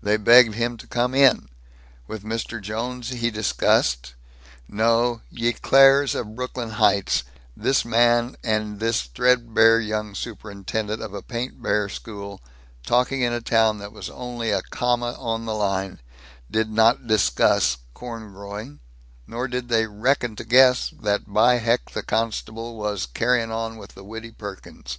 They 0.00 0.16
begged 0.16 0.54
him 0.54 0.76
to 0.76 0.86
come 0.86 1.12
in. 1.12 1.48
With 2.06 2.22
Mr. 2.22 2.62
Jones 2.62 3.08
he 3.08 3.32
discussed 3.32 4.14
no, 4.68 5.22
ye 5.28 5.52
Claires 5.54 6.14
of 6.14 6.36
Brooklyn 6.36 6.70
Heights, 6.70 7.24
this 7.56 7.82
garage 7.82 7.90
man 7.90 8.36
and 8.44 8.78
this 8.78 9.02
threadbare 9.02 9.80
young 9.80 10.14
superintendent 10.14 11.02
of 11.02 11.14
a 11.14 11.20
paintbare 11.20 11.88
school, 11.88 12.40
talking 12.86 13.22
in 13.22 13.32
a 13.32 13.40
town 13.40 13.78
that 13.78 13.90
was 13.90 14.08
only 14.08 14.52
a 14.52 14.62
comma 14.62 15.16
on 15.18 15.46
the 15.46 15.54
line, 15.56 15.98
did 16.48 16.70
not 16.70 17.08
discuss 17.08 17.78
corn 17.92 18.32
growing, 18.32 18.78
nor 19.26 19.48
did 19.48 19.68
they 19.68 19.88
reckon 19.88 20.36
to 20.36 20.44
guess 20.44 20.90
that 20.96 21.22
by 21.26 21.56
heck 21.58 21.90
the 21.90 22.04
constabule 22.04 22.76
was 22.76 23.04
carryin' 23.06 23.50
on 23.50 23.76
with 23.78 23.94
the 23.96 24.04
Widdy 24.04 24.30
Perkins. 24.30 24.98